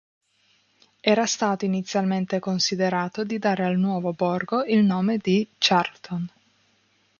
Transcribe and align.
Era 0.99 1.27
stato 1.27 1.63
inizialmente 1.63 2.39
considerato 2.39 3.23
di 3.23 3.37
dare 3.37 3.65
al 3.65 3.77
nuovo 3.77 4.13
borgo 4.13 4.63
il 4.63 4.83
nome 4.83 5.17
di 5.19 5.47
"Charlton". 5.59 6.27